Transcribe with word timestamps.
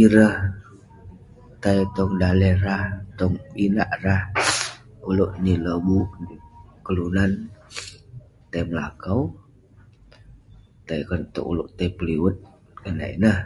Ireh 0.00 0.36
tai 1.62 1.80
tong 1.94 2.12
daleh 2.22 2.54
rah, 2.64 2.84
tong 3.18 3.34
inak 3.66 3.90
rah. 4.04 4.22
Uleuk 5.08 5.32
nin 5.42 5.58
lobuk 5.66 6.08
,kelunan 6.84 7.32
tai 8.50 8.62
melakau 8.68 9.20
,tai 10.86 11.00
konak 11.08 11.30
to'rk 11.34 11.48
ulouk 11.52 11.68
tai 11.76 11.88
peliwet, 11.96 12.36
konak 12.80 13.10
ineh.. 13.16 13.38